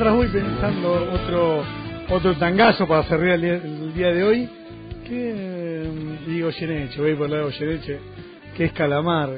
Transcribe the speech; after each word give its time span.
mientras 0.00 0.16
voy 0.16 0.28
pensando 0.28 0.92
otro 1.12 1.62
otro 2.08 2.34
tangazo 2.38 2.88
para 2.88 3.02
cerrar 3.02 3.38
el 3.44 3.92
día, 3.92 4.10
de 4.10 4.24
hoy, 4.24 4.48
que 5.06 5.90
digo 6.26 6.46
Goyeneche, 6.46 6.98
voy 6.98 7.14
por 7.16 7.28
la 7.28 7.36
de 7.36 7.42
Goyeneche, 7.42 7.98
que 8.56 8.64
es 8.64 8.72
Calamar. 8.72 9.28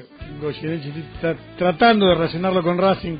Goyeneche 0.40 0.93
está 1.17 1.35
tratando 1.59 2.06
de 2.06 2.15
relacionarlo 2.15 2.62
con 2.62 2.79
Racing, 2.79 3.17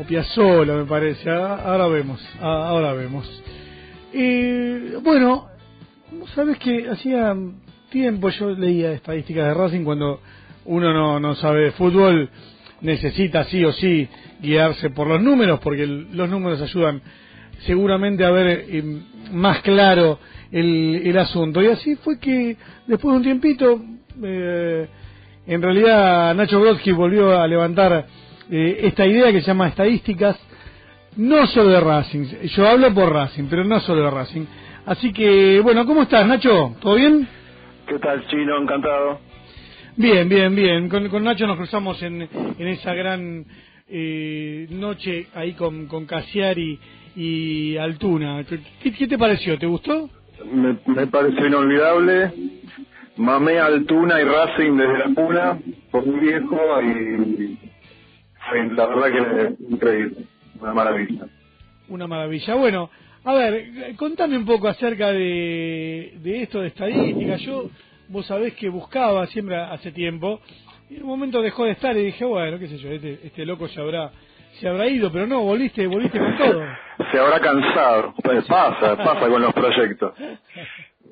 o 0.00 0.04
Piazzola 0.04 0.74
me 0.74 0.84
parece, 0.84 1.28
ahora 1.28 1.88
vemos, 1.88 2.24
ahora 2.40 2.92
vemos. 2.92 3.42
Y 4.12 4.94
bueno, 5.02 5.48
sabes 6.36 6.56
que 6.58 6.88
hacía 6.88 7.34
tiempo 7.90 8.28
yo 8.28 8.50
leía 8.50 8.92
estadísticas 8.92 9.44
de 9.44 9.54
Racing 9.54 9.82
cuando 9.82 10.20
uno 10.66 10.92
no, 10.92 11.18
no 11.18 11.34
sabe 11.34 11.64
de 11.64 11.72
fútbol, 11.72 12.30
necesita 12.80 13.44
sí 13.44 13.64
o 13.64 13.72
sí 13.72 14.08
guiarse 14.40 14.90
por 14.90 15.06
los 15.06 15.20
números, 15.20 15.60
porque 15.60 15.86
los 15.86 16.28
números 16.28 16.60
ayudan 16.62 17.02
seguramente 17.60 18.24
a 18.24 18.30
ver 18.30 18.64
eh, 18.68 18.82
más 19.32 19.60
claro 19.62 20.18
el, 20.52 21.02
el, 21.04 21.18
asunto. 21.18 21.62
Y 21.62 21.66
así 21.66 21.96
fue 21.96 22.18
que 22.18 22.56
después 22.86 23.12
de 23.12 23.16
un 23.16 23.22
tiempito, 23.22 23.80
eh, 24.22 24.88
en 25.46 25.62
realidad 25.62 26.34
Nacho 26.34 26.60
Brodsky 26.60 26.92
volvió 26.92 27.38
a 27.38 27.46
levantar 27.46 28.06
eh, 28.50 28.80
esta 28.82 29.06
idea 29.06 29.32
que 29.32 29.40
se 29.40 29.48
llama 29.48 29.68
estadísticas, 29.68 30.38
no 31.16 31.46
solo 31.48 31.70
de 31.70 31.80
Racing, 31.80 32.24
yo 32.54 32.68
hablo 32.68 32.94
por 32.94 33.12
Racing, 33.12 33.44
pero 33.50 33.64
no 33.64 33.80
solo 33.80 34.04
de 34.04 34.10
Racing. 34.10 34.44
Así 34.86 35.12
que, 35.12 35.60
bueno, 35.60 35.84
¿cómo 35.84 36.02
estás 36.02 36.26
Nacho? 36.26 36.76
¿Todo 36.80 36.94
bien? 36.94 37.28
¿Qué 37.86 37.98
tal, 37.98 38.26
Chino? 38.28 38.56
Encantado. 38.58 39.27
Bien, 39.98 40.28
bien, 40.28 40.54
bien. 40.54 40.88
Con, 40.88 41.08
con 41.08 41.24
Nacho 41.24 41.44
nos 41.44 41.56
cruzamos 41.56 42.00
en, 42.04 42.22
en 42.22 42.68
esa 42.68 42.94
gran 42.94 43.44
eh, 43.88 44.68
noche 44.70 45.26
ahí 45.34 45.54
con, 45.54 45.88
con 45.88 46.06
Casiari 46.06 46.78
y 47.16 47.76
Altuna. 47.76 48.44
¿Qué, 48.80 48.92
qué 48.92 49.08
te 49.08 49.18
pareció? 49.18 49.58
¿Te 49.58 49.66
gustó? 49.66 50.08
Me, 50.52 50.76
me 50.86 51.08
pareció 51.08 51.48
inolvidable. 51.48 52.32
Mamé 53.16 53.58
Altuna 53.58 54.20
y 54.20 54.24
Racing 54.24 54.76
desde 54.76 54.98
la 54.98 55.14
cuna, 55.16 55.58
por 55.90 56.06
mi 56.06 56.20
viejo, 56.20 56.56
y 56.80 57.58
la 58.76 58.86
verdad 58.86 59.56
que 59.58 59.64
increíble, 59.68 60.16
una 60.60 60.74
maravilla. 60.74 61.26
Una 61.88 62.06
maravilla. 62.06 62.54
Bueno, 62.54 62.88
a 63.24 63.34
ver, 63.34 63.96
contame 63.96 64.36
un 64.36 64.46
poco 64.46 64.68
acerca 64.68 65.10
de, 65.10 66.18
de 66.22 66.42
esto 66.44 66.60
de 66.60 66.68
estadística. 66.68 67.36
Yo, 67.38 67.68
vos 68.08 68.26
sabés 68.26 68.54
que 68.54 68.68
buscaba 68.68 69.26
siempre 69.26 69.56
hace 69.56 69.92
tiempo, 69.92 70.40
y 70.90 70.96
en 70.96 71.02
un 71.02 71.08
momento 71.08 71.42
dejó 71.42 71.64
de 71.64 71.72
estar 71.72 71.96
y 71.96 72.04
dije, 72.04 72.24
bueno, 72.24 72.58
qué 72.58 72.68
sé 72.68 72.78
yo, 72.78 72.90
este, 72.90 73.20
este 73.26 73.46
loco 73.46 73.66
ya 73.66 73.82
habrá 73.82 74.10
se 74.60 74.68
habrá 74.68 74.86
ido, 74.88 75.10
pero 75.12 75.26
no, 75.26 75.42
volviste, 75.42 75.86
volviste 75.86 76.18
con 76.18 76.36
todo. 76.36 76.62
se 77.12 77.18
habrá 77.18 77.40
cansado, 77.40 78.14
pues 78.22 78.44
pasa, 78.46 78.96
pasa 79.04 79.28
con 79.28 79.40
los 79.40 79.52
proyectos. 79.52 80.12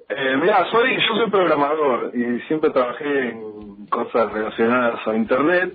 Eh, 0.09 0.37
mira, 0.41 0.65
soy, 0.71 0.97
yo 0.97 1.15
soy 1.17 1.31
programador 1.31 2.13
y 2.15 2.41
siempre 2.47 2.71
trabajé 2.71 3.29
en 3.31 3.87
cosas 3.87 4.33
relacionadas 4.33 5.07
a 5.07 5.15
Internet. 5.15 5.75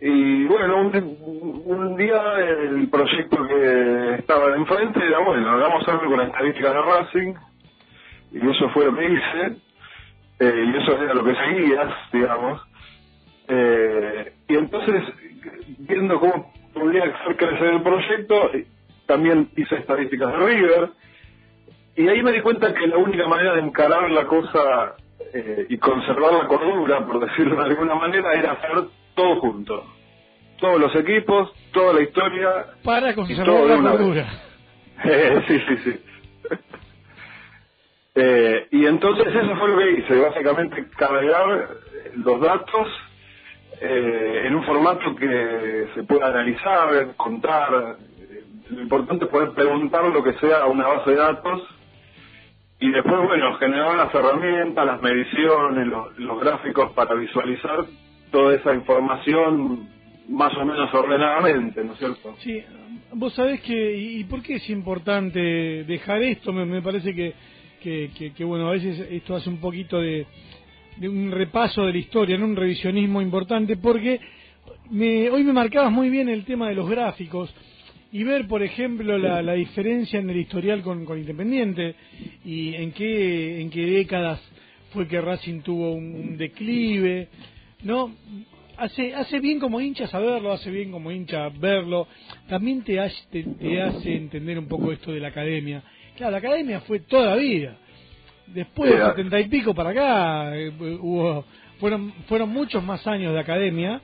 Y 0.00 0.44
bueno, 0.44 0.80
un, 0.80 1.62
un 1.64 1.96
día 1.96 2.20
el 2.38 2.88
proyecto 2.88 3.46
que 3.46 4.14
estaba 4.18 4.54
enfrente 4.56 5.04
era, 5.04 5.20
bueno, 5.20 5.50
hagamos 5.50 5.86
algo 5.88 6.06
con 6.06 6.18
las 6.18 6.28
estadísticas 6.28 6.74
de 6.74 6.82
Racing. 6.82 7.34
Y 8.32 8.50
eso 8.50 8.68
fue 8.70 8.86
lo 8.86 8.96
que 8.96 9.04
hice. 9.04 9.56
Eh, 10.40 10.64
y 10.66 10.82
eso 10.82 11.02
era 11.02 11.14
lo 11.14 11.24
que 11.24 11.34
seguías, 11.34 11.92
digamos. 12.12 12.60
Eh, 13.48 14.32
y 14.48 14.56
entonces, 14.56 15.02
viendo 15.78 16.18
cómo 16.18 16.52
podría 16.74 17.04
hacer 17.04 17.36
crecer 17.36 17.68
el 17.68 17.82
proyecto. 17.82 18.50
También 19.06 19.50
hice 19.56 19.76
estadísticas 19.76 20.32
de 20.32 20.38
River. 20.38 20.90
Y 21.96 22.08
ahí 22.08 22.22
me 22.22 22.32
di 22.32 22.40
cuenta 22.40 22.74
que 22.74 22.86
la 22.86 22.96
única 22.98 23.26
manera 23.28 23.54
de 23.54 23.60
encarar 23.60 24.10
la 24.10 24.26
cosa 24.26 24.96
eh, 25.32 25.66
y 25.68 25.78
conservar 25.78 26.32
la 26.32 26.48
cordura, 26.48 27.06
por 27.06 27.20
decirlo 27.20 27.56
de 27.56 27.70
alguna 27.70 27.94
manera, 27.94 28.34
era 28.34 28.52
hacer 28.52 28.84
todo 29.14 29.40
junto. 29.40 29.84
Todos 30.58 30.80
los 30.80 30.94
equipos, 30.96 31.52
toda 31.72 31.94
la 31.94 32.02
historia. 32.02 32.48
Para 32.82 33.14
conservar 33.14 33.80
la 33.80 33.90
cordura. 33.90 34.26
Eh, 35.04 35.42
sí, 35.48 35.58
sí, 35.68 35.76
sí. 35.84 36.00
Eh, 38.14 38.68
y 38.70 38.86
entonces 38.86 39.26
eso 39.26 39.56
fue 39.56 39.68
lo 39.68 39.78
que 39.78 39.90
hice, 39.92 40.20
básicamente 40.20 40.86
cargar 40.96 41.68
los 42.16 42.40
datos 42.40 42.88
eh, 43.80 44.42
en 44.46 44.54
un 44.54 44.64
formato 44.64 45.16
que 45.16 45.88
se 45.94 46.04
pueda 46.04 46.28
analizar, 46.28 47.14
contar. 47.16 47.96
Lo 48.70 48.80
importante 48.80 49.24
es 49.24 49.30
poder 49.30 49.50
preguntar 49.50 50.04
lo 50.04 50.22
que 50.22 50.32
sea 50.34 50.62
a 50.62 50.66
una 50.66 50.86
base 50.86 51.10
de 51.10 51.16
datos 51.16 51.62
y 52.80 52.90
después, 52.90 53.16
bueno, 53.26 53.54
generar 53.58 53.96
las 53.96 54.14
herramientas, 54.14 54.86
las 54.86 55.02
mediciones, 55.02 55.88
los, 56.18 56.40
gráficos 56.40 56.92
para 56.92 57.14
visualizar 57.14 57.84
toda 58.30 58.54
esa 58.54 58.74
información 58.74 59.88
más 60.28 60.54
o 60.56 60.64
menos 60.64 60.92
ordenadamente, 60.94 61.84
¿no 61.84 61.92
es 61.92 61.98
cierto? 61.98 62.34
Sí, 62.38 62.62
vos 63.12 63.34
sabés 63.34 63.60
que, 63.60 63.96
¿y 63.96 64.24
por 64.24 64.42
qué 64.42 64.56
es 64.56 64.70
importante 64.70 65.40
dejar 65.84 66.22
esto? 66.22 66.52
Me, 66.52 66.64
me 66.64 66.82
parece 66.82 67.14
que, 67.14 67.34
que, 67.84 68.32
que, 68.34 68.44
bueno, 68.44 68.68
a 68.68 68.72
veces 68.72 69.06
esto 69.10 69.36
hace 69.36 69.50
un 69.50 69.58
poquito 69.58 70.00
de, 70.00 70.26
de 70.96 71.08
un 71.08 71.30
repaso 71.30 71.84
de 71.84 71.92
la 71.92 71.98
historia, 71.98 72.36
en 72.36 72.42
un 72.42 72.56
revisionismo 72.56 73.20
importante, 73.20 73.76
porque 73.76 74.18
me, 74.90 75.28
hoy 75.28 75.44
me 75.44 75.52
marcabas 75.52 75.92
muy 75.92 76.08
bien 76.08 76.30
el 76.30 76.44
tema 76.44 76.68
de 76.68 76.74
los 76.74 76.88
gráficos 76.88 77.54
y 78.10 78.22
ver, 78.22 78.46
por 78.46 78.62
ejemplo, 78.62 79.18
la, 79.18 79.42
la 79.42 79.52
diferencia 79.52 80.18
en 80.18 80.30
el 80.30 80.38
historial 80.38 80.82
con, 80.82 81.04
con, 81.04 81.18
Independiente 81.18 81.94
y 82.44 82.74
en 82.74 82.92
qué, 82.92 83.60
en 83.60 83.68
qué 83.68 83.84
décadas 83.86 84.40
fue 84.92 85.06
que 85.06 85.20
Racing 85.20 85.60
tuvo 85.60 85.92
un, 85.92 86.38
declive, 86.38 87.28
¿no? 87.82 88.14
Hace, 88.76 89.14
hace 89.14 89.40
bien 89.40 89.60
como 89.60 89.80
hincha 89.80 90.06
saberlo, 90.06 90.52
hace 90.52 90.70
bien 90.70 90.90
como 90.90 91.12
hincha 91.12 91.48
verlo, 91.50 92.08
también 92.48 92.82
te 92.82 92.98
hace, 92.98 93.24
te 93.30 93.82
hace 93.82 94.16
entender 94.16 94.58
un 94.58 94.66
poco 94.68 94.90
esto 94.90 95.12
de 95.12 95.20
la 95.20 95.28
academia. 95.28 95.82
Claro, 96.16 96.32
la 96.32 96.38
academia 96.38 96.80
fue 96.80 97.00
toda 97.00 97.30
la 97.30 97.36
vida 97.36 97.76
Después 98.46 98.90
de 98.90 99.04
setenta 99.04 99.40
y 99.40 99.48
pico 99.48 99.74
para 99.74 99.90
acá 99.90 100.56
eh, 100.56 100.70
hubo 101.00 101.44
fueron 101.80 102.12
fueron 102.28 102.50
muchos 102.50 102.84
más 102.84 103.06
años 103.06 103.32
de 103.32 103.40
academia 103.40 104.00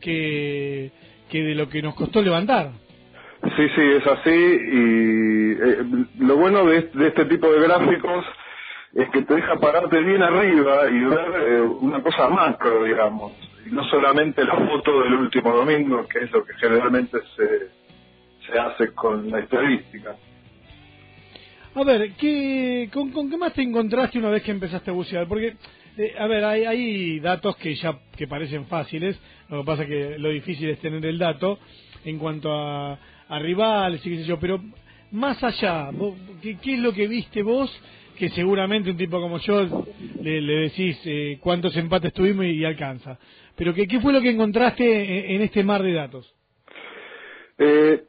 que, 0.00 0.90
que 1.28 1.42
de 1.42 1.54
lo 1.54 1.68
que 1.68 1.82
nos 1.82 1.94
costó 1.94 2.22
levantar. 2.22 2.70
Sí, 3.56 3.68
sí, 3.76 3.82
es 3.82 4.06
así. 4.06 4.30
Y 4.30 5.52
eh, 5.52 6.06
lo 6.18 6.36
bueno 6.36 6.64
de, 6.64 6.90
este 7.06 7.26
tipo 7.26 7.52
de 7.52 7.60
gráficos 7.60 8.24
es 8.94 9.08
que 9.10 9.22
te 9.22 9.34
deja 9.34 9.56
pararte 9.56 10.00
bien 10.00 10.22
arriba 10.22 10.88
y 10.88 11.00
ver 11.00 11.34
eh, 11.46 11.60
una 11.60 12.02
cosa 12.02 12.28
macro, 12.28 12.84
digamos. 12.84 13.32
Y 13.66 13.70
no 13.70 13.84
solamente 13.84 14.44
la 14.44 14.56
foto 14.56 15.02
del 15.02 15.14
último 15.14 15.54
domingo, 15.54 16.06
que 16.08 16.20
es 16.20 16.32
lo 16.32 16.44
que 16.44 16.54
generalmente 16.54 17.18
se, 17.36 17.68
se 18.46 18.58
hace 18.58 18.94
con 18.94 19.30
la 19.30 19.40
estadística. 19.40 20.16
A 21.76 21.82
ver, 21.82 22.12
¿qué, 22.12 22.88
con, 22.92 23.10
qué 23.28 23.36
más 23.36 23.52
te 23.52 23.62
encontraste 23.62 24.18
una 24.18 24.30
vez 24.30 24.44
que 24.44 24.52
empezaste 24.52 24.90
a 24.90 24.94
bucear? 24.94 25.26
Porque, 25.26 25.56
eh, 25.98 26.14
a 26.16 26.28
ver, 26.28 26.44
hay, 26.44 26.64
hay 26.64 27.18
datos 27.18 27.56
que 27.56 27.74
ya 27.74 27.98
que 28.16 28.28
parecen 28.28 28.66
fáciles, 28.66 29.18
lo 29.48 29.60
que 29.60 29.66
pasa 29.66 29.82
es 29.82 29.88
que 29.88 30.18
lo 30.18 30.28
difícil 30.28 30.68
es 30.68 30.78
tener 30.78 31.04
el 31.04 31.18
dato 31.18 31.58
en 32.04 32.18
cuanto 32.18 32.52
a, 32.52 32.96
a 33.28 33.38
rivales 33.40 34.06
y 34.06 34.10
qué 34.10 34.16
sé 34.18 34.24
yo, 34.24 34.38
pero 34.38 34.62
más 35.10 35.42
allá, 35.42 35.90
¿qué, 36.40 36.58
¿qué, 36.58 36.74
es 36.74 36.78
lo 36.78 36.92
que 36.92 37.08
viste 37.08 37.42
vos? 37.42 37.76
Que 38.18 38.28
seguramente 38.28 38.92
un 38.92 38.96
tipo 38.96 39.20
como 39.20 39.38
yo 39.38 39.86
le, 40.22 40.40
le 40.40 40.52
decís 40.68 40.96
eh, 41.04 41.38
cuántos 41.40 41.76
empates 41.76 42.12
tuvimos 42.12 42.44
y, 42.44 42.64
alcanza. 42.64 43.18
Pero 43.56 43.74
¿qué, 43.74 43.88
¿qué 43.88 44.00
fue 44.00 44.12
lo 44.12 44.20
que 44.20 44.30
encontraste 44.30 44.84
en, 44.84 45.36
en 45.36 45.42
este 45.42 45.64
mar 45.64 45.82
de 45.82 45.92
datos? 45.92 46.32
Eh, 47.58 48.04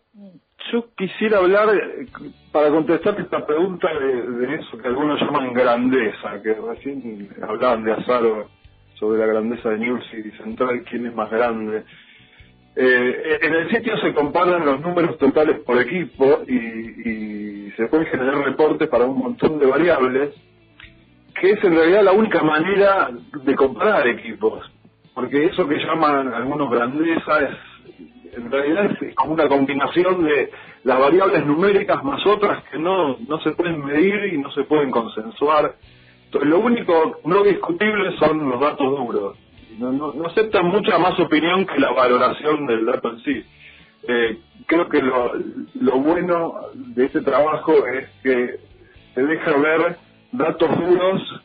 yo 0.71 0.85
quisiera 0.95 1.37
hablar, 1.37 1.69
eh, 1.75 2.07
para 2.51 2.69
contestar 2.69 3.19
esta 3.19 3.45
pregunta, 3.45 3.87
de, 3.93 4.55
eso 4.55 4.77
que 4.77 4.87
algunos 4.87 5.19
llaman 5.21 5.53
grandeza, 5.53 6.41
que 6.41 6.53
recién 6.53 7.29
hablaban 7.41 7.83
de 7.83 7.93
Azaro 7.93 8.49
sobre 8.99 9.19
la 9.19 9.27
grandeza 9.27 9.69
de 9.69 9.79
News 9.79 10.03
y 10.13 10.31
Central, 10.37 10.83
quién 10.89 11.05
es 11.05 11.15
más 11.15 11.29
grande. 11.29 11.83
Eh, 12.75 13.39
en 13.41 13.53
el 13.53 13.69
sitio 13.69 13.97
se 13.99 14.13
comparan 14.13 14.65
los 14.65 14.81
números 14.81 15.17
totales 15.17 15.59
por 15.59 15.79
equipo 15.79 16.41
y, 16.47 16.55
y 16.55 17.71
se 17.77 17.87
pueden 17.87 18.07
generar 18.07 18.37
reportes 18.37 18.89
para 18.89 19.05
un 19.05 19.17
montón 19.17 19.59
de 19.59 19.65
variables, 19.65 20.33
que 21.39 21.51
es 21.51 21.63
en 21.63 21.75
realidad 21.75 22.03
la 22.03 22.11
única 22.13 22.41
manera 22.43 23.09
de 23.43 23.55
comparar 23.55 24.07
equipos, 24.07 24.69
porque 25.13 25.45
eso 25.45 25.67
que 25.67 25.77
llaman 25.77 26.33
algunos 26.33 26.69
grandeza 26.69 27.39
es 27.41 27.74
en 28.37 28.51
realidad 28.51 28.91
es 29.01 29.15
como 29.15 29.33
una 29.33 29.47
combinación 29.47 30.23
de 30.23 30.51
las 30.83 30.99
variables 30.99 31.45
numéricas 31.45 32.03
más 32.03 32.25
otras 32.25 32.63
que 32.65 32.77
no, 32.77 33.17
no 33.27 33.39
se 33.41 33.51
pueden 33.51 33.83
medir 33.83 34.33
y 34.33 34.37
no 34.37 34.51
se 34.51 34.63
pueden 34.63 34.91
consensuar. 34.91 35.75
Lo 36.31 36.59
único 36.59 37.19
no 37.25 37.43
discutible 37.43 38.17
son 38.17 38.49
los 38.49 38.59
datos 38.59 38.89
duros. 38.97 39.37
No, 39.79 39.91
no, 39.91 40.25
aceptan 40.25 40.67
mucha 40.67 40.97
más 40.97 41.19
opinión 41.19 41.65
que 41.65 41.79
la 41.79 41.91
valoración 41.91 42.65
del 42.65 42.85
dato 42.85 43.09
en 43.09 43.19
sí. 43.19 43.43
Eh, 44.07 44.37
creo 44.67 44.87
que 44.87 45.01
lo, 45.01 45.33
lo 45.81 45.99
bueno 45.99 46.55
de 46.73 47.05
este 47.05 47.21
trabajo 47.21 47.73
es 47.87 48.09
que 48.23 48.59
te 49.15 49.25
deja 49.25 49.57
ver 49.57 49.97
datos 50.31 50.69
duros 50.77 51.41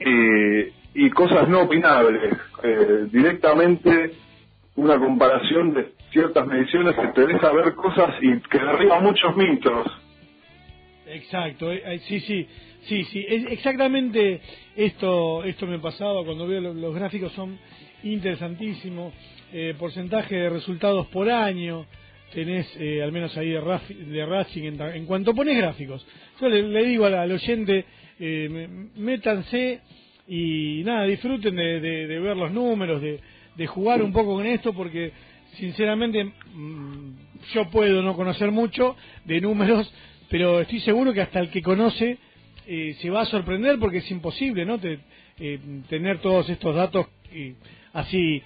y, 0.00 1.04
y 1.06 1.10
cosas 1.10 1.48
no 1.48 1.62
opinables. 1.62 2.36
Eh, 2.62 3.06
directamente 3.10 4.14
una 4.76 4.98
comparación 4.98 5.74
de 5.74 5.92
ciertas 6.12 6.46
mediciones 6.46 6.94
que 6.94 7.08
te 7.08 7.26
deja 7.26 7.52
ver 7.52 7.74
cosas 7.74 8.14
y 8.20 8.40
que 8.48 8.58
derriba 8.58 9.00
muchos 9.00 9.36
mitos. 9.36 9.86
Exacto, 11.06 11.70
eh, 11.70 11.82
eh, 11.84 11.98
sí, 12.08 12.20
sí, 12.20 12.46
sí, 12.84 13.04
sí, 13.04 13.26
es 13.28 13.44
exactamente 13.50 14.40
esto, 14.76 15.44
esto 15.44 15.66
me 15.66 15.78
pasaba 15.78 16.24
cuando 16.24 16.46
veo 16.46 16.60
los, 16.60 16.94
gráficos 16.94 17.32
son 17.32 17.58
interesantísimos, 18.02 19.12
eh, 19.52 19.74
porcentaje 19.78 20.34
de 20.36 20.48
resultados 20.48 21.06
por 21.08 21.28
año, 21.30 21.86
tenés 22.32 22.66
eh, 22.78 23.02
al 23.02 23.12
menos 23.12 23.36
ahí 23.36 23.50
de, 23.50 23.60
de 24.06 24.26
Racing 24.26 24.62
en, 24.62 24.80
en, 24.80 25.06
cuanto 25.06 25.34
pones 25.34 25.56
gráficos. 25.56 26.06
Yo 26.40 26.48
le, 26.48 26.62
le 26.62 26.84
digo 26.84 27.04
al, 27.04 27.14
al 27.14 27.32
oyente, 27.32 27.84
eh, 28.18 28.68
métanse 28.96 29.80
y 30.26 30.82
nada, 30.84 31.04
disfruten 31.04 31.54
de, 31.54 31.80
de, 31.80 32.06
de 32.06 32.20
ver 32.20 32.36
los 32.36 32.52
números, 32.52 33.02
de, 33.02 33.20
de 33.56 33.66
jugar 33.66 34.02
un 34.02 34.12
poco 34.12 34.34
con 34.34 34.46
esto 34.46 34.72
porque 34.72 35.12
sinceramente 35.56 36.24
mm, 36.24 37.10
yo 37.54 37.68
puedo 37.70 38.02
no 38.02 38.14
conocer 38.14 38.50
mucho 38.50 38.96
de 39.24 39.40
números, 39.40 39.92
pero 40.30 40.60
estoy 40.60 40.80
seguro 40.80 41.12
que 41.12 41.20
hasta 41.20 41.40
el 41.40 41.50
que 41.50 41.62
conoce 41.62 42.18
eh, 42.66 42.96
se 43.00 43.10
va 43.10 43.22
a 43.22 43.26
sorprender 43.26 43.78
porque 43.78 43.98
es 43.98 44.10
imposible, 44.10 44.64
¿no? 44.64 44.78
Te, 44.78 45.00
eh, 45.38 45.58
tener 45.88 46.18
todos 46.18 46.48
estos 46.48 46.74
datos 46.74 47.06
eh, 47.32 47.54
así 47.92 48.42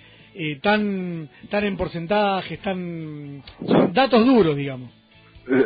tan 0.62 1.30
tan 1.48 1.64
en 1.64 1.78
porcentajes, 1.78 2.60
tan 2.60 3.42
son 3.66 3.92
datos 3.94 4.26
duros, 4.26 4.54
digamos. 4.54 4.90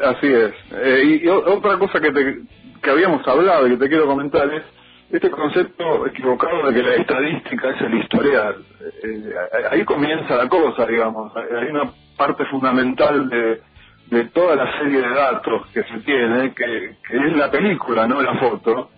Así 0.05 0.29
es. 0.29 1.23
y, 1.23 1.27
otra 1.27 1.77
cosa 1.77 2.01
que 2.01 2.13
te, 2.13 2.39
que 2.81 2.91
habíamos 2.91 3.27
hablado 3.27 3.67
y 3.67 3.71
que 3.71 3.77
te 3.79 3.89
quiero 3.89 4.07
comentar 4.07 4.53
es 4.55 4.63
este 5.13 5.31
concepto 5.31 6.07
equivocado 6.07 6.71
de 6.71 6.75
que 6.75 6.83
la 6.89 6.95
estadística 6.95 7.71
es 7.71 7.81
el 7.81 7.95
historial. 7.95 8.55
Eh, 9.03 9.35
ahí 9.71 9.85
comienza 9.85 10.37
la 10.37 10.49
cosa, 10.49 10.87
digamos. 10.87 11.33
Hay 11.37 11.69
una 11.69 11.93
parte 12.17 12.45
fundamental 12.47 13.29
de, 13.29 13.61
de 14.07 14.25
toda 14.27 14.55
la 14.55 14.79
serie 14.79 15.01
de 15.01 15.09
datos 15.09 15.67
que 15.75 15.83
se 15.83 15.99
tiene, 16.01 16.55
que, 16.55 16.97
que 17.09 17.17
es 17.17 17.37
la 17.37 17.51
película, 17.51 18.07
no 18.07 18.23
la 18.23 18.39
foto. 18.39 18.91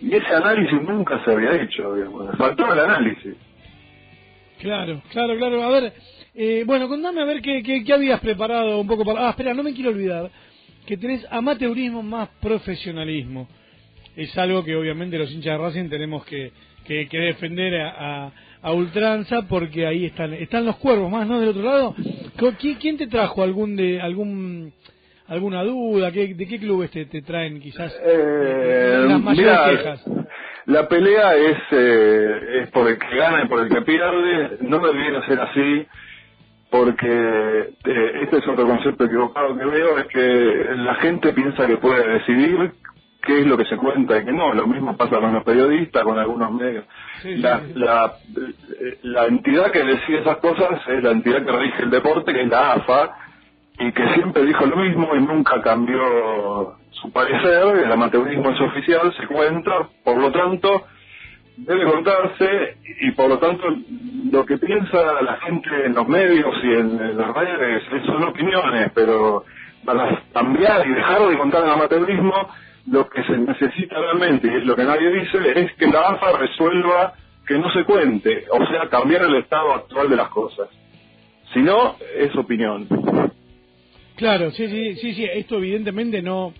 Y 0.00 0.14
ese 0.14 0.34
análisis 0.34 0.82
nunca 0.82 1.24
se 1.24 1.30
había 1.30 1.62
hecho, 1.62 1.94
digamos. 1.94 2.36
Faltó 2.36 2.72
el 2.72 2.80
análisis. 2.80 3.36
Claro, 4.58 5.00
claro, 5.10 5.36
claro. 5.36 5.62
A 5.62 5.70
ver, 5.70 5.92
eh, 6.34 6.64
bueno, 6.66 6.88
contame 6.88 7.20
a 7.20 7.24
ver 7.24 7.40
qué, 7.40 7.62
qué, 7.62 7.84
qué 7.84 7.92
habías 7.92 8.20
preparado 8.20 8.80
un 8.80 8.86
poco 8.86 9.04
para... 9.04 9.28
Ah, 9.28 9.30
espera, 9.30 9.54
no 9.54 9.62
me 9.62 9.74
quiero 9.74 9.90
olvidar 9.90 10.28
que 10.86 10.96
tenés 10.96 11.24
amateurismo 11.30 12.02
más 12.02 12.28
profesionalismo 12.40 13.48
es 14.16 14.36
algo 14.38 14.64
que 14.64 14.76
obviamente 14.76 15.18
los 15.18 15.30
hinchas 15.30 15.58
de 15.58 15.64
Racing 15.64 15.88
tenemos 15.88 16.24
que, 16.24 16.52
que, 16.84 17.08
que 17.08 17.18
defender 17.18 17.80
a, 17.80 18.26
a, 18.26 18.32
a, 18.62 18.72
ultranza 18.72 19.42
porque 19.48 19.86
ahí 19.86 20.06
están 20.06 20.32
están 20.34 20.64
los 20.64 20.76
cuervos 20.76 21.10
más 21.10 21.26
no 21.26 21.40
del 21.40 21.50
otro 21.50 21.62
lado. 21.62 21.94
¿Quién, 22.58 22.76
quién 22.76 22.96
te 22.98 23.06
trajo 23.06 23.42
algún 23.42 23.76
de 23.76 24.00
algún 24.00 24.72
alguna 25.28 25.62
duda 25.62 26.12
¿Qué, 26.12 26.34
de 26.34 26.46
qué 26.46 26.58
clubes 26.58 26.90
te, 26.90 27.06
te 27.06 27.22
traen 27.22 27.60
quizás 27.60 27.94
eh, 28.04 29.04
las 29.08 29.20
mayores 29.20 29.58
quejas. 29.70 30.04
la 30.66 30.88
pelea 30.88 31.34
es 31.34 31.58
eh, 31.70 32.60
es 32.62 32.70
por 32.70 32.88
el 32.88 32.98
que 32.98 33.16
gana 33.16 33.44
y 33.44 33.48
por 33.48 33.60
el 33.60 33.68
que 33.68 33.82
pierde. 33.82 34.58
No 34.60 34.78
debiera 34.78 35.24
ser 35.26 35.40
así 35.40 35.86
porque 36.72 37.06
eh, 37.84 38.20
este 38.22 38.38
es 38.38 38.48
otro 38.48 38.66
concepto 38.66 39.04
equivocado 39.04 39.56
que 39.58 39.64
veo, 39.66 39.98
es 39.98 40.06
que 40.06 40.74
la 40.76 40.94
gente 40.96 41.32
piensa 41.34 41.66
que 41.66 41.76
puede 41.76 42.08
decidir 42.14 42.72
qué 43.22 43.40
es 43.40 43.46
lo 43.46 43.56
que 43.56 43.64
se 43.64 43.76
cuenta 43.76 44.18
y 44.18 44.24
qué 44.24 44.32
no. 44.32 44.52
Lo 44.52 44.66
mismo 44.66 44.96
pasa 44.96 45.18
con 45.18 45.32
los 45.32 45.44
periodistas, 45.44 46.02
con 46.02 46.18
algunos 46.18 46.52
medios. 46.52 46.84
Sí, 47.22 47.36
la, 47.36 47.60
sí. 47.60 47.72
La, 47.74 48.12
la, 49.02 49.26
entidad 49.26 49.70
que 49.70 49.84
decide 49.84 50.20
esas 50.20 50.38
cosas 50.38 50.80
es 50.88 51.02
la 51.02 51.12
entidad 51.12 51.44
que 51.44 51.52
rige 51.52 51.82
el 51.82 51.90
deporte, 51.90 52.32
que 52.32 52.42
es 52.42 52.48
la 52.48 52.72
AFA, 52.72 53.16
y 53.78 53.92
que 53.92 54.14
siempre 54.14 54.44
dijo 54.44 54.66
lo 54.66 54.76
mismo 54.76 55.14
y 55.14 55.20
nunca 55.20 55.62
cambió 55.62 56.76
su 56.90 57.12
parecer. 57.12 57.84
El 57.84 57.92
amateurismo 57.92 58.50
es 58.50 58.60
oficial, 58.60 59.14
se 59.16 59.26
cuenta, 59.26 59.88
por 60.04 60.18
lo 60.18 60.30
tanto, 60.32 60.86
debe 61.56 61.84
contarse 61.90 62.76
y 63.00 63.10
por 63.12 63.28
lo 63.28 63.38
tanto 63.38 63.64
lo 64.30 64.44
que 64.46 64.58
piensa 64.58 65.22
la 65.22 65.36
gente 65.40 65.68
en 65.86 65.94
los 65.94 66.08
medios 66.08 66.54
y 66.62 66.72
en, 66.72 67.00
en 67.00 67.16
las 67.16 67.34
redes 67.34 67.82
son 68.06 68.24
opiniones, 68.24 68.90
pero 68.94 69.44
para 69.84 70.22
cambiar 70.32 70.86
y 70.86 70.94
dejar 70.94 71.28
de 71.28 71.38
contar 71.38 71.64
el 71.64 71.70
amateurismo 71.70 72.48
lo 72.86 73.08
que 73.08 73.22
se 73.24 73.36
necesita 73.36 73.96
realmente, 73.98 74.48
y 74.48 74.56
es 74.56 74.64
lo 74.64 74.74
que 74.74 74.84
nadie 74.84 75.10
dice, 75.10 75.38
es 75.54 75.72
que 75.74 75.86
la 75.86 76.08
AFA 76.08 76.38
resuelva 76.38 77.14
que 77.46 77.58
no 77.58 77.70
se 77.72 77.84
cuente, 77.84 78.44
o 78.50 78.66
sea, 78.66 78.88
cambiar 78.88 79.22
el 79.24 79.36
estado 79.36 79.74
actual 79.74 80.08
de 80.08 80.16
las 80.16 80.28
cosas. 80.28 80.68
Si 81.52 81.60
no, 81.60 81.96
es 82.16 82.34
opinión. 82.36 82.88
Claro, 84.16 84.50
sí, 84.52 84.68
sí, 84.68 84.96
sí, 84.96 85.14
sí, 85.14 85.24
esto 85.24 85.58
evidentemente 85.58 86.22
no 86.22 86.52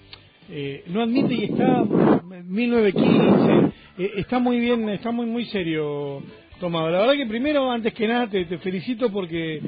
eh, 0.51 0.83
no 0.89 1.03
admite 1.03 1.35
y 1.35 1.45
está 1.45 1.85
1915, 1.85 3.75
eh, 3.99 4.13
está 4.17 4.39
muy 4.39 4.59
bien, 4.59 4.89
está 4.89 5.11
muy 5.11 5.27
muy 5.27 5.45
serio 5.47 6.23
tomado. 6.61 6.91
La 6.91 6.99
verdad 7.01 7.15
que 7.15 7.27
primero, 7.27 7.71
antes 7.71 7.95
que 7.95 8.09
nada, 8.09 8.29
te, 8.29 8.45
felicito 8.59 9.11
porque 9.11 9.61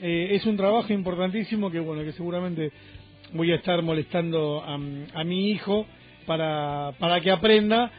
eh, 0.00 0.28
es 0.32 0.46
un 0.46 0.56
trabajo 0.56 0.92
importantísimo 0.92 1.70
que 1.70 1.80
bueno, 1.80 2.04
que 2.04 2.12
seguramente 2.12 2.70
voy 3.32 3.52
a 3.52 3.56
estar 3.56 3.82
molestando 3.82 4.62
a, 4.62 4.74
a 4.74 5.24
mi 5.24 5.50
hijo 5.50 5.86
para, 6.28 6.92
para 7.00 7.20
que 7.20 7.32
aprenda 7.32 7.90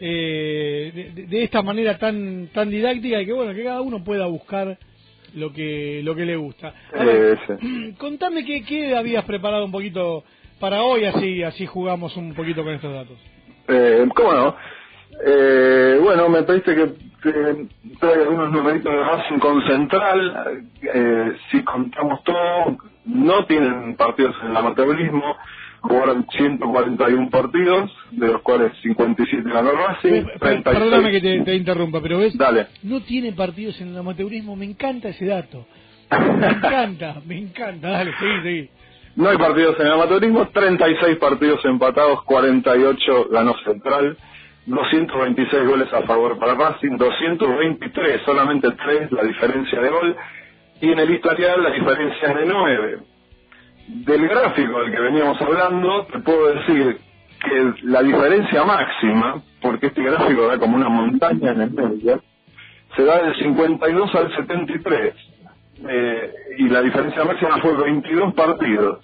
eh, 0.00 1.12
de, 1.14 1.26
de, 1.26 1.44
esta 1.44 1.62
manera 1.62 1.98
tan 1.98 2.48
tan 2.52 2.68
didáctica 2.70 3.20
y 3.20 3.26
que 3.26 3.32
bueno 3.32 3.54
que 3.54 3.62
cada 3.62 3.82
uno 3.82 4.02
pueda 4.02 4.26
buscar 4.26 4.76
lo 5.34 5.52
que 5.52 6.00
lo 6.02 6.16
que 6.16 6.24
le 6.24 6.36
gusta. 6.36 6.74
Sí. 6.92 7.94
Contame 7.98 8.44
qué, 8.44 8.64
qué 8.64 8.96
habías 8.96 9.24
preparado 9.24 9.66
un 9.66 9.70
poquito 9.70 10.24
para 10.58 10.82
hoy, 10.82 11.04
así 11.04 11.42
así 11.42 11.66
jugamos 11.66 12.16
un 12.16 12.34
poquito 12.34 12.64
con 12.64 12.74
estos 12.74 12.92
datos. 12.92 13.18
Eh, 13.68 14.08
¿Cómo 14.16 14.32
no? 14.32 14.56
Eh, 15.24 15.98
bueno, 16.02 16.28
me 16.28 16.42
pediste 16.42 16.74
que, 16.74 16.94
traiga 18.00 18.22
algunos 18.22 18.50
numeritos 18.50 18.92
de 18.92 19.00
Racing 19.00 19.38
con 19.38 19.62
Central. 19.66 20.62
Eh, 20.82 21.32
si 21.50 21.62
contamos 21.62 22.22
todo, 22.24 22.76
no 23.04 23.46
tienen 23.46 23.94
partidos 23.96 24.34
en 24.42 24.50
el 24.50 24.56
amateurismo 24.56 25.36
jugaron 25.84 26.26
141 26.30 27.30
partidos, 27.30 27.90
de 28.12 28.28
los 28.28 28.40
cuales 28.42 28.72
57 28.82 29.42
ganó 29.50 29.72
Racing. 29.72 30.24
Pero, 30.40 30.62
perdóname 30.62 31.10
que 31.10 31.20
te, 31.20 31.40
te, 31.42 31.54
interrumpa, 31.54 32.00
pero 32.00 32.18
ves, 32.18 32.36
Dale. 32.36 32.68
no 32.82 33.02
tiene 33.02 33.32
partidos 33.32 33.78
en 33.82 33.88
el 33.88 33.98
amateurismo, 33.98 34.56
me 34.56 34.64
encanta 34.64 35.10
ese 35.10 35.26
dato. 35.26 35.66
Me 36.10 36.46
encanta, 36.46 37.22
me 37.26 37.38
encanta, 37.38 37.88
dale, 37.88 38.12
seguí, 38.18 38.42
seguí. 38.42 38.70
No 39.16 39.30
hay 39.30 39.38
partidos 39.38 39.80
en 39.80 39.86
el 39.86 39.92
amateurismo, 39.94 40.48
36 40.48 41.16
partidos 41.16 41.64
empatados, 41.64 42.22
48 42.24 43.28
ganó 43.30 43.54
Central, 43.64 44.16
226 44.66 45.66
goles 45.66 45.92
a 45.92 46.02
favor 46.02 46.38
para 46.38 46.54
Racing, 46.54 46.96
223, 46.98 48.20
solamente 48.24 48.68
3 48.70 49.12
la 49.12 49.24
diferencia 49.24 49.80
de 49.80 49.88
gol, 49.88 50.16
y 50.80 50.92
en 50.92 50.98
el 50.98 51.10
historial 51.10 51.62
la 51.62 51.70
diferencia 51.70 52.28
es 52.28 52.36
de 52.36 52.44
9 52.46 53.13
del 53.86 54.28
gráfico 54.28 54.80
del 54.80 54.92
que 54.92 55.00
veníamos 55.00 55.40
hablando, 55.40 56.06
te 56.06 56.18
puedo 56.20 56.54
decir 56.54 56.98
que 57.44 57.74
la 57.82 58.02
diferencia 58.02 58.64
máxima, 58.64 59.42
porque 59.60 59.88
este 59.88 60.02
gráfico 60.02 60.46
da 60.46 60.58
como 60.58 60.76
una 60.76 60.88
montaña 60.88 61.52
en 61.52 61.60
el 61.60 61.70
medio, 61.70 62.22
se 62.96 63.04
da 63.04 63.22
del 63.22 63.36
52 63.36 64.14
al 64.14 64.36
73. 64.36 65.14
Eh, 65.86 66.34
y 66.58 66.68
la 66.68 66.80
diferencia 66.80 67.24
máxima 67.24 67.58
fue 67.60 67.76
22 67.76 68.34
partidos. 68.34 69.00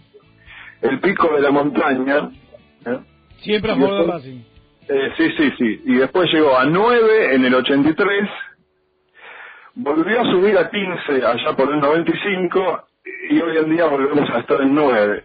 El 0.81 1.01
pico 1.01 1.35
de 1.35 1.41
la 1.43 1.51
montaña. 1.51 2.31
¿eh? 2.87 2.99
Siempre 3.43 3.73
a 3.73 3.77
favor 3.77 4.07
de 4.07 4.13
Racing. 4.13 4.41
Eh, 4.89 5.13
sí, 5.17 5.31
sí, 5.37 5.53
sí. 5.59 5.83
Y 5.87 5.95
después 5.97 6.33
llegó 6.33 6.57
a 6.57 6.65
9 6.65 7.35
en 7.35 7.45
el 7.45 7.55
83. 7.55 8.31
Volvió 9.75 10.21
a 10.21 10.25
subir 10.25 10.57
a 10.57 10.71
15 10.71 11.27
allá 11.27 11.57
por 11.57 11.73
el 11.73 11.81
95 11.81 12.90
y 13.05 13.41
hoy 13.41 13.57
en 13.57 13.71
día 13.71 13.87
volvemos 13.87 14.29
a 14.31 14.41
estar 14.41 14.61
en 14.61 14.75
9. 14.75 15.25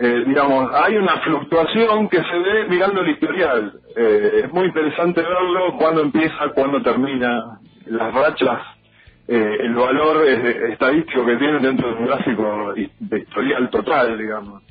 Eh, 0.00 0.24
digamos, 0.26 0.70
hay 0.74 0.96
una 0.96 1.18
fluctuación 1.20 2.08
que 2.08 2.16
se 2.16 2.38
ve 2.38 2.64
mirando 2.68 3.02
el 3.02 3.10
historial. 3.10 3.72
Eh, 3.96 4.42
es 4.44 4.52
muy 4.52 4.66
interesante 4.66 5.20
verlo 5.20 5.76
cuando 5.78 6.02
empieza, 6.02 6.48
cuando 6.54 6.82
termina, 6.82 7.60
las 7.86 8.14
rachas, 8.14 8.62
eh, 9.28 9.56
el 9.60 9.74
valor 9.74 10.26
estadístico 10.26 11.24
que 11.26 11.36
tienen 11.36 11.62
dentro 11.62 11.88
de 11.88 11.94
un 11.94 12.06
gráfico 12.06 12.74
de 12.74 13.18
historial 13.18 13.70
total, 13.70 14.18
digamos. 14.18 14.62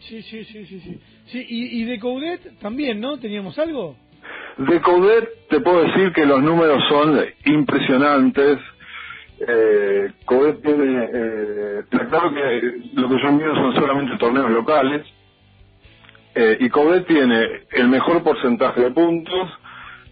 Sí, 0.00 0.22
sí, 0.22 0.44
sí, 0.44 0.66
sí. 0.66 0.80
sí. 0.80 1.00
sí 1.26 1.46
y, 1.48 1.82
y 1.82 1.84
de 1.84 1.98
Coudet 1.98 2.58
también, 2.60 3.00
¿no? 3.00 3.18
¿Teníamos 3.18 3.58
algo? 3.58 3.96
De 4.58 4.80
Coudet 4.80 5.48
te 5.48 5.60
puedo 5.60 5.82
decir 5.82 6.12
que 6.12 6.26
los 6.26 6.42
números 6.42 6.82
son 6.88 7.20
impresionantes 7.44 8.58
Eh, 9.40 10.12
Coudet 10.26 10.60
tiene, 10.62 11.08
eh, 11.12 11.82
claro 11.88 12.32
que 12.34 12.80
lo 12.92 13.08
que 13.08 13.22
yo 13.22 13.32
miro 13.32 13.54
son 13.54 13.74
solamente 13.74 14.18
torneos 14.18 14.50
locales, 14.50 15.06
eh, 16.34 16.58
y 16.60 16.68
Coudet 16.68 17.06
tiene 17.06 17.62
el 17.72 17.88
mejor 17.88 18.22
porcentaje 18.22 18.82
de 18.82 18.90
puntos, 18.90 19.48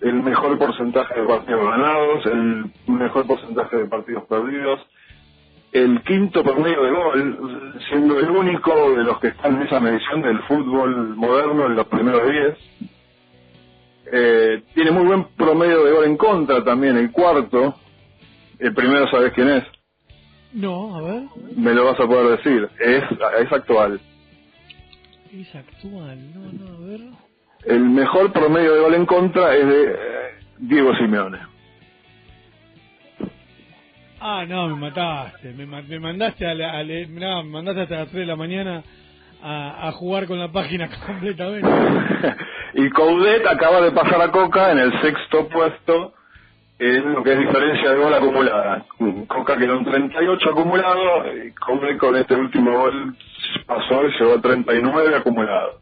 el 0.00 0.14
mejor 0.14 0.58
porcentaje 0.58 1.20
de 1.20 1.26
partidos 1.26 1.64
ganados, 1.64 2.26
el 2.26 2.64
mejor 2.86 3.26
porcentaje 3.26 3.76
de 3.76 3.84
partidos 3.86 4.24
perdidos, 4.24 4.80
el 5.72 6.02
quinto 6.02 6.42
promedio 6.42 6.82
de 6.82 6.90
gol, 6.90 7.74
siendo 7.88 8.18
el 8.18 8.30
único 8.30 8.92
de 8.96 9.04
los 9.04 9.18
que 9.20 9.28
están 9.28 9.56
en 9.56 9.62
esa 9.62 9.80
medición 9.80 10.22
del 10.22 10.38
fútbol 10.44 11.14
moderno 11.16 11.66
en 11.66 11.76
los 11.76 11.86
primeros 11.86 12.30
10. 12.30 12.58
Eh, 14.10 14.62
tiene 14.74 14.90
muy 14.90 15.04
buen 15.04 15.24
promedio 15.36 15.84
de 15.84 15.92
gol 15.92 16.04
en 16.04 16.16
contra 16.16 16.64
también, 16.64 16.96
el 16.96 17.12
cuarto. 17.12 17.74
El 18.58 18.74
primero, 18.74 19.08
¿sabes 19.10 19.32
quién 19.34 19.48
es? 19.48 19.64
No, 20.52 20.96
a 20.96 21.02
ver. 21.02 21.22
Me 21.56 21.74
lo 21.74 21.84
vas 21.84 22.00
a 22.00 22.06
poder 22.06 22.38
decir. 22.38 22.68
Es, 22.80 23.04
es 23.40 23.52
actual. 23.52 24.00
Es 25.32 25.54
actual, 25.54 26.18
no, 26.34 26.52
no, 26.52 26.76
a 26.76 26.88
ver. 26.88 27.00
El 27.64 27.84
mejor 27.90 28.32
promedio 28.32 28.74
de 28.74 28.80
gol 28.80 28.94
en 28.94 29.06
contra 29.06 29.54
es 29.54 29.66
de 29.66 29.84
eh, 29.90 29.96
Diego 30.58 30.94
Simeone. 30.96 31.38
Ah, 34.20 34.44
no, 34.48 34.68
me 34.68 34.76
mataste. 34.76 35.52
Me, 35.52 35.66
me 35.66 36.00
mandaste 36.00 36.46
a, 36.46 36.54
la, 36.54 36.82
me 36.82 37.42
mandaste 37.44 37.82
hasta 37.82 37.98
las 37.98 38.08
3 38.08 38.20
de 38.20 38.26
la 38.26 38.36
mañana 38.36 38.82
a, 39.42 39.88
a 39.88 39.92
jugar 39.92 40.26
con 40.26 40.38
la 40.38 40.50
página 40.50 40.88
completamente. 41.06 41.68
y 42.74 42.90
Coudet 42.90 43.46
acaba 43.46 43.80
de 43.80 43.92
pasar 43.92 44.20
a 44.22 44.32
Coca 44.32 44.72
en 44.72 44.78
el 44.78 45.00
sexto 45.00 45.48
puesto 45.48 46.14
en 46.78 47.12
lo 47.12 47.22
que 47.22 47.32
es 47.32 47.38
diferencia 47.38 47.90
de 47.90 47.96
gol 47.98 48.14
acumulada. 48.14 48.84
Coca 49.26 49.56
quedó 49.56 49.78
en 49.78 49.84
38 49.84 50.50
acumulado 50.50 51.24
y 51.34 51.52
con 51.98 52.16
este 52.16 52.34
último 52.34 52.72
gol 52.72 53.16
pasó 53.66 54.06
y 54.06 54.12
llegó 54.18 54.34
a 54.34 54.40
39 54.40 55.16
acumulado. 55.16 55.80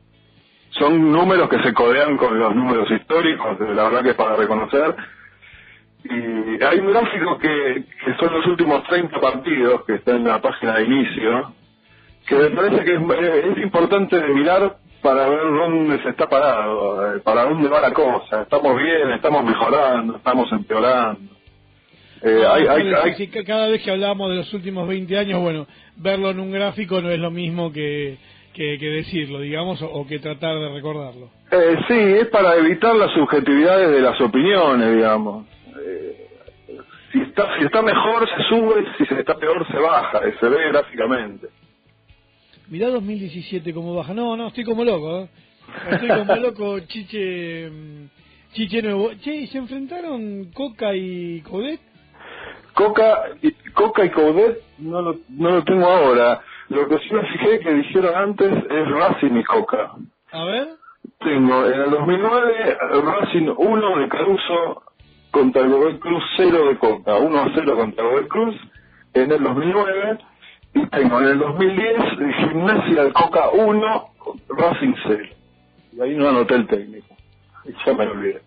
Son 0.71 1.13
números 1.13 1.49
que 1.49 1.63
se 1.63 1.73
codean 1.73 2.17
con 2.17 2.39
los 2.39 2.55
números 2.55 2.91
históricos, 2.91 3.59
la 3.61 3.85
verdad 3.85 4.03
que 4.03 4.11
es 4.11 4.17
para 4.17 4.37
reconocer 4.37 4.95
y 6.11 6.63
hay 6.63 6.79
un 6.79 6.93
gráfico 6.93 7.39
que, 7.39 7.85
son 8.19 8.33
los 8.33 8.47
últimos 8.47 8.85
30 8.85 9.21
partidos 9.21 9.85
que 9.85 9.95
está 9.95 10.13
en 10.13 10.25
la 10.25 10.41
página 10.41 10.77
de 10.77 10.85
inicio, 10.85 11.53
que 12.27 12.35
me 12.37 12.51
parece 12.51 12.85
que 12.85 12.95
es, 12.95 13.59
importante 13.59 14.21
mirar 14.29 14.77
para 15.03 15.29
ver 15.29 15.41
dónde 15.41 16.03
se 16.03 16.11
está 16.11 16.29
parado, 16.29 17.17
eh, 17.17 17.21
para 17.21 17.45
dónde 17.45 17.69
va 17.69 17.81
la 17.81 17.93
cosa. 17.93 18.43
Estamos 18.43 18.77
bien, 18.77 19.11
estamos 19.13 19.45
mejorando, 19.45 20.17
estamos 20.17 20.51
empeorando. 20.53 21.35
Eh, 22.23 22.45
hay, 22.49 22.67
hay, 22.67 23.29
cada 23.45 23.69
vez 23.69 23.83
que 23.83 23.91
hablamos 23.91 24.31
de 24.31 24.37
los 24.37 24.53
últimos 24.55 24.89
20 24.89 25.19
años, 25.19 25.41
bueno, 25.41 25.67
verlo 25.97 26.31
en 26.31 26.41
un 26.41 26.51
gráfico 26.51 27.01
no 27.01 27.11
es 27.11 27.19
lo 27.19 27.31
mismo 27.31 27.73
que, 27.73 28.17
que, 28.55 28.79
decirlo, 28.79 29.41
digamos, 29.41 29.81
o, 29.83 30.07
que 30.07 30.19
tratar 30.19 30.59
de 30.59 30.69
recordarlo. 30.71 31.31
Eh, 31.51 31.77
sí, 31.87 31.99
es 32.21 32.27
para 32.29 32.57
evitar 32.57 32.97
las 32.97 33.13
subjetividades 33.13 33.91
de 33.91 34.01
las 34.01 34.21
opiniones, 34.21 34.95
digamos 34.95 35.47
si 37.17 37.23
está, 37.23 37.59
si 37.59 37.65
está 37.65 37.83
mejor 37.83 38.29
se 38.29 38.43
sube, 38.45 38.85
si 38.99 39.07
se 39.07 39.21
está 39.21 39.37
peor 39.37 39.67
se 39.71 39.79
baja, 39.79 40.21
se 40.39 40.49
ve 40.49 40.69
gráficamente. 40.69 41.49
Mirá 42.69 42.89
2017 42.89 43.73
cómo 43.73 43.95
baja. 43.95 44.13
No, 44.15 44.37
no, 44.37 44.49
estoy 44.49 44.65
como 44.65 44.85
loco. 44.85 45.21
¿eh? 45.21 45.29
Estoy 45.91 46.09
como 46.09 46.37
loco, 46.41 46.81
Chiche, 46.81 47.71
mm, 47.71 48.09
Chiche 48.53 48.83
Nuevo. 48.83 49.13
Che, 49.21 49.47
¿se 49.47 49.59
enfrentaron 49.59 50.51
Coca 50.53 50.95
y 50.95 51.41
Codet? 51.43 51.81
Coca 52.75 53.31
y, 53.43 53.53
Coca 53.73 54.05
y 54.05 54.11
Codet 54.11 54.63
no 54.79 55.01
lo, 55.01 55.17
no 55.29 55.51
lo 55.51 55.65
tengo 55.65 55.87
ahora. 55.87 56.43
Lo 56.69 56.89
que 56.89 56.99
sí 56.99 57.15
me 57.15 57.23
fijé 57.23 57.61
que 57.61 57.75
dijeron 57.75 58.15
antes 58.15 58.53
es 58.53 58.91
Racing 58.91 59.37
y 59.37 59.45
Coca. 59.45 59.93
A 60.33 60.45
ver. 60.45 60.69
Tengo 61.21 61.67
en 61.67 61.81
el 61.81 61.91
2009 61.91 62.79
Racing 63.05 63.55
1 63.57 63.99
de 63.99 64.09
Caruso, 64.09 64.83
contra 65.31 65.63
el 65.63 65.69
Godoy 65.69 65.99
Cruz 65.99 66.25
0 66.37 66.69
de 66.69 66.79
Coca, 66.79 67.17
1 67.17 67.39
a 67.39 67.53
0 67.55 67.77
contra 67.77 68.05
el 68.05 68.11
Godoy 68.11 68.29
Cruz 68.29 68.57
en 69.15 69.33
el 69.33 69.43
2009 69.43 70.19
tengo 70.91 71.21
en 71.21 71.29
el 71.29 71.39
2010 71.39 71.97
Gimnasia 72.39 73.05
de 73.05 73.13
Coca 73.13 73.51
1, 73.51 74.09
Racing 74.49 74.95
0. 75.07 75.25
Y 75.93 76.01
ahí 76.01 76.15
no 76.15 76.29
anoté 76.29 76.55
el 76.55 76.67
técnico. 76.67 77.17
Ya 77.85 77.93
me 77.95 78.05
lo 78.05 78.13
olvidé. 78.13 78.41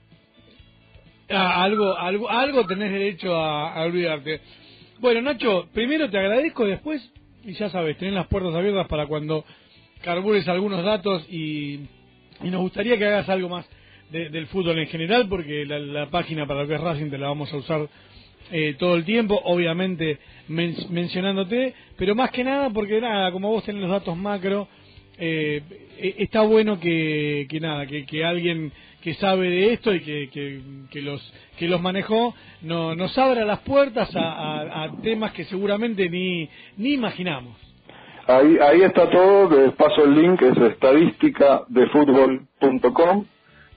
Ah, 1.29 1.63
algo, 1.63 1.97
algo, 1.97 2.29
algo 2.29 2.65
tenés 2.65 2.91
derecho 2.91 3.35
a, 3.35 3.81
olvidarte. 3.83 4.41
Bueno, 4.99 5.21
Nacho, 5.21 5.67
primero 5.73 6.09
te 6.09 6.17
agradezco, 6.17 6.65
después, 6.65 7.11
y 7.43 7.53
ya 7.53 7.69
sabes, 7.69 7.97
tenés 7.97 8.15
las 8.15 8.27
puertas 8.27 8.53
abiertas 8.55 8.87
para 8.87 9.05
cuando 9.05 9.45
carbures 10.01 10.47
algunos 10.47 10.83
datos 10.83 11.25
y, 11.29 11.81
y 12.41 12.49
nos 12.49 12.61
gustaría 12.61 12.97
que 12.97 13.05
hagas 13.05 13.29
algo 13.29 13.49
más 13.49 13.69
del 14.11 14.47
fútbol 14.47 14.79
en 14.79 14.87
general, 14.87 15.27
porque 15.29 15.65
la, 15.65 16.09
página 16.09 16.47
para 16.47 16.63
lo 16.63 16.67
que 16.67 16.75
es 16.75 16.81
Racing 16.81 17.11
te 17.11 17.17
la 17.19 17.27
vamos 17.27 17.53
a 17.53 17.57
usar 17.57 17.87
eh, 18.51 18.75
todo 18.79 18.95
el 18.95 19.05
tiempo, 19.05 19.39
obviamente 19.43 20.17
mencionándote, 20.49 21.73
pero 21.97 22.15
más 22.15 22.31
que 22.31 22.43
nada 22.43 22.69
porque 22.71 22.99
nada, 22.99 23.31
como 23.31 23.49
vos 23.49 23.63
tenés 23.63 23.81
los 23.81 23.91
datos 23.91 24.17
macro, 24.17 24.67
eh, 25.17 25.61
e, 25.97 26.15
está 26.19 26.41
bueno 26.41 26.79
que, 26.79 27.45
que 27.49 27.59
nada, 27.59 27.85
que, 27.85 28.25
alguien 28.25 28.71
que 29.01 29.13
sabe 29.15 29.49
de 29.49 29.73
esto 29.73 29.93
y 29.93 30.01
que, 30.01 30.29
que, 30.89 31.01
los 31.01 31.33
que 31.57 31.67
los 31.67 31.81
manejó 31.81 32.33
no, 32.61 32.95
nos 32.95 33.17
abra 33.17 33.45
las 33.45 33.59
puertas 33.59 34.09
a, 34.15 34.91
temas 35.03 35.31
que 35.33 35.45
seguramente 35.45 36.09
ni, 36.09 36.49
ni 36.77 36.93
imaginamos. 36.93 37.55
Ahí, 38.27 38.57
ahí 38.61 38.81
está 38.81 39.09
todo, 39.09 39.65
les 39.65 39.73
paso 39.73 40.03
el 40.03 40.15
link, 40.15 40.41
es 40.41 40.57
estadística 40.57 41.63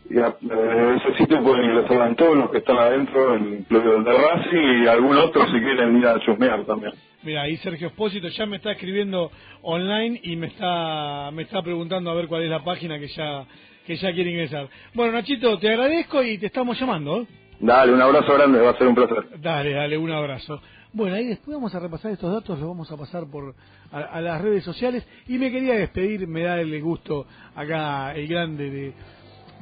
de 0.09 0.15
fútbol.com 0.15 0.15
y 0.15 0.19
a, 0.19 0.29
eh, 0.29 0.97
ese 0.97 1.19
sitio 1.19 1.43
pueden 1.43 1.65
ingresar 1.65 2.15
todos 2.17 2.37
los 2.37 2.51
que 2.51 2.59
están 2.59 2.79
adentro, 2.79 3.35
el 3.35 3.65
de 3.69 4.13
Racing 4.13 4.85
y 4.85 4.87
algún 4.87 5.17
otro 5.17 5.45
si 5.47 5.61
quieren 5.61 5.97
ir 5.97 6.07
a 6.07 6.19
chusmear 6.21 6.65
también. 6.65 6.93
Mira, 7.23 7.43
ahí 7.43 7.57
Sergio 7.59 7.89
Espósito 7.89 8.29
ya 8.29 8.47
me 8.47 8.57
está 8.57 8.73
escribiendo 8.73 9.31
online 9.63 10.21
y 10.25 10.37
me 10.37 10.49
está 10.49 11.31
me 11.33 11.43
está 11.43 11.63
preguntando 11.63 12.11
a 12.11 12.15
ver 12.15 12.27
cuál 12.27 12.43
es 12.43 12.51
la 12.51 12.65
página 12.65 12.99
que 12.99 13.09
ya 13.09 13.45
que 13.87 13.97
ya 13.97 14.13
quiere 14.13 14.31
ingresar. 14.31 14.69
Bueno, 14.95 15.13
Nachito, 15.13 15.59
te 15.59 15.69
agradezco 15.69 16.23
y 16.23 16.39
te 16.39 16.47
estamos 16.47 16.79
llamando. 16.79 17.23
¿eh? 17.23 17.27
Dale, 17.61 17.93
un 17.93 18.03
abrazo 18.03 18.35
grande, 18.35 18.61
va 18.61 18.71
a 18.71 18.79
ser 18.79 18.89
un 18.89 18.95
placer. 18.95 19.41
Dale, 19.41 19.73
dale, 19.73 19.99
un 19.99 20.11
abrazo. 20.11 20.61
Bueno, 20.93 21.17
ahí 21.17 21.27
después 21.27 21.57
vamos 21.57 21.75
a 21.75 21.81
repasar 21.81 22.13
estos 22.13 22.33
datos, 22.33 22.59
los 22.59 22.69
vamos 22.69 22.91
a 22.93 22.97
pasar 22.97 23.25
por 23.31 23.55
a 23.91 24.21
las 24.21 24.43
redes 24.43 24.63
sociales 24.65 25.07
y 25.27 25.39
me 25.39 25.51
quería 25.51 25.75
despedir, 25.75 26.27
me 26.27 26.43
da 26.43 26.61
el 26.61 26.81
gusto 26.83 27.27
acá 27.55 28.15
el 28.15 28.27
grande 28.27 28.71
de 28.71 28.93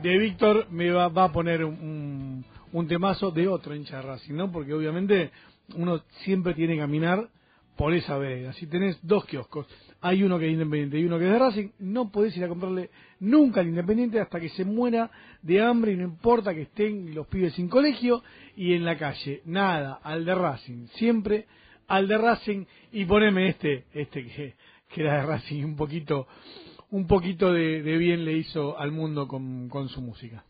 de 0.03 0.19
Víctor 0.19 0.67
me 0.71 0.91
va, 0.91 1.09
va, 1.09 1.25
a 1.25 1.33
poner 1.33 1.65
un, 1.65 2.45
un 2.73 2.89
temazo 2.89 3.31
de 3.31 3.49
otro 3.49 3.75
hincha 3.75 3.97
de 3.97 4.03
Racing, 4.03 4.35
¿no? 4.35 4.51
Porque 4.51 4.73
obviamente 4.73 5.31
uno 5.77 6.03
siempre 6.25 6.55
tiene 6.55 6.75
que 6.75 6.81
caminar 6.81 7.29
por 7.77 7.95
esa 7.95 8.19
vereda. 8.19 8.53
Si 8.55 8.67
tenés 8.67 8.99
dos 9.03 9.25
kioscos, 9.25 9.67
hay 10.01 10.23
uno 10.23 10.39
que 10.39 10.47
es 10.47 10.53
independiente 10.53 10.99
y 10.99 11.05
uno 11.05 11.19
que 11.19 11.27
es 11.27 11.33
de 11.33 11.39
Racing, 11.39 11.69
no 11.79 12.11
podés 12.11 12.37
ir 12.37 12.45
a 12.45 12.49
comprarle 12.49 12.91
nunca 13.21 13.61
al 13.61 13.69
independiente 13.69 14.21
hasta 14.21 14.41
que 14.41 14.49
se 14.51 14.65
muera 14.65 15.11
de 15.43 15.63
hambre 15.63 15.93
y 15.93 15.97
no 15.97 16.05
importa 16.05 16.55
que 16.55 16.63
estén 16.63 17.15
los 17.15 17.27
pibes 17.27 17.55
sin 17.55 17.69
colegio 17.69 18.23
y 18.57 18.75
en 18.75 18.85
la 18.85 18.97
calle. 18.97 19.43
Nada, 19.45 20.01
al 20.03 20.25
de 20.25 20.35
Racing, 20.35 20.87
siempre 20.95 21.47
al 21.89 22.07
de 22.07 22.19
Racing 22.19 22.65
y 22.93 23.05
poneme 23.05 23.49
este, 23.49 23.85
este 23.93 24.25
que, 24.25 24.55
que 24.89 25.01
era 25.01 25.17
de 25.17 25.23
Racing 25.27 25.65
un 25.65 25.77
poquito 25.77 26.27
un 26.91 27.07
poquito 27.07 27.53
de, 27.53 27.81
bien 27.99 28.25
le 28.25 28.33
hizo 28.33 28.79
al 28.79 28.93
mundo 28.93 29.29
con 29.29 29.89
su 29.89 30.01
música. 30.01 30.45